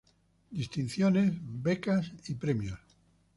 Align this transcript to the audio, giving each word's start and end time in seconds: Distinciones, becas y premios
Distinciones, 0.51 1.31
becas 1.61 2.11
y 2.27 2.33
premios 2.33 2.79